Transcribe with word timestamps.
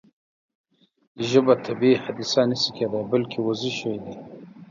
ژبه 1.29 1.53
طبیعي 1.65 2.01
حادثه 2.03 2.41
نه 2.49 2.55
شي 2.61 2.69
کېدای 2.77 3.03
بلکې 3.11 3.37
وضعي 3.47 3.71
شی 3.79 3.93
دی. 4.03 4.13